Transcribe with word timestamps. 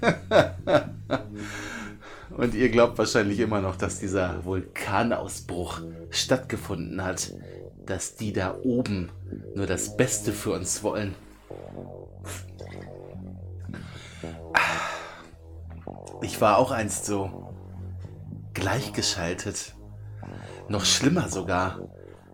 Und 2.36 2.54
ihr 2.54 2.70
glaubt 2.70 2.96
wahrscheinlich 2.98 3.40
immer 3.40 3.60
noch, 3.60 3.76
dass 3.76 3.98
dieser 3.98 4.44
Vulkanausbruch 4.44 5.82
stattgefunden 6.10 7.04
hat. 7.04 7.32
Dass 7.84 8.14
die 8.14 8.32
da 8.32 8.56
oben 8.62 9.10
nur 9.54 9.66
das 9.66 9.96
Beste 9.96 10.32
für 10.32 10.52
uns 10.52 10.82
wollen. 10.82 11.14
Ich 16.22 16.40
war 16.40 16.58
auch 16.58 16.70
einst 16.70 17.06
so 17.06 17.52
gleichgeschaltet. 18.54 19.74
Noch 20.68 20.84
schlimmer 20.84 21.28
sogar. 21.28 21.80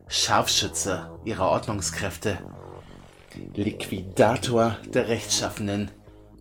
Scharfschütze 0.09 1.19
ihrer 1.25 1.49
Ordnungskräfte. 1.49 2.39
Liquidator 3.55 4.77
der 4.93 5.09
Rechtschaffenen. 5.09 5.91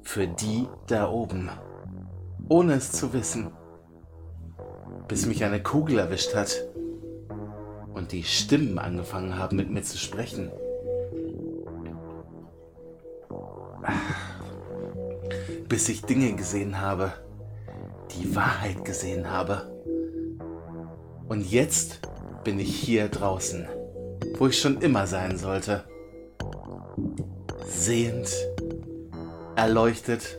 Für 0.05 0.27
die 0.27 0.67
da 0.87 1.09
oben. 1.09 1.49
Ohne 2.47 2.75
es 2.75 2.93
zu 2.93 3.11
wissen. 3.11 3.51
Bis 5.09 5.25
mich 5.25 5.43
eine 5.43 5.61
Kugel 5.61 5.99
erwischt 5.99 6.33
hat. 6.35 6.63
Und 7.93 8.13
die 8.13 8.23
Stimmen 8.23 8.79
angefangen 8.79 9.37
haben 9.37 9.57
mit 9.57 9.69
mir 9.69 9.81
zu 9.81 9.97
sprechen. 9.97 10.51
Bis 15.67 15.89
ich 15.89 16.03
Dinge 16.03 16.33
gesehen 16.33 16.79
habe. 16.79 17.11
Die 18.17 18.35
Wahrheit 18.35 18.85
gesehen 18.85 19.29
habe. 19.29 19.69
Und 21.27 21.51
jetzt 21.51 21.99
bin 22.43 22.59
ich 22.59 22.73
hier 22.75 23.09
draußen, 23.09 23.67
wo 24.37 24.47
ich 24.47 24.61
schon 24.61 24.79
immer 24.81 25.07
sein 25.07 25.37
sollte. 25.37 25.83
Sehend, 27.65 28.29
erleuchtet, 29.55 30.37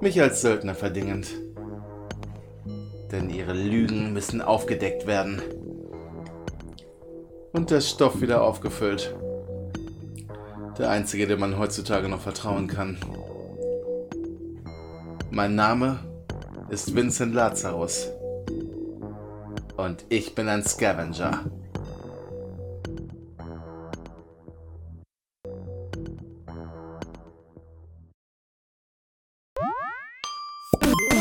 mich 0.00 0.20
als 0.20 0.40
Söldner 0.42 0.74
verdingend. 0.74 1.28
Denn 3.10 3.30
ihre 3.30 3.52
Lügen 3.52 4.12
müssen 4.12 4.40
aufgedeckt 4.40 5.06
werden. 5.06 5.42
Und 7.52 7.70
der 7.70 7.80
Stoff 7.80 8.20
wieder 8.20 8.42
aufgefüllt. 8.42 9.14
Der 10.78 10.90
einzige, 10.90 11.26
dem 11.26 11.40
man 11.40 11.58
heutzutage 11.58 12.08
noch 12.08 12.20
vertrauen 12.20 12.66
kann. 12.66 12.98
Mein 15.30 15.54
Name 15.54 15.98
ist 16.70 16.94
Vincent 16.94 17.34
Lazarus. 17.34 18.08
Und 19.76 20.04
ich 20.08 20.34
bin 20.34 20.48
ein 20.48 20.64
Scavenger. 20.64 21.44
you 30.80 31.11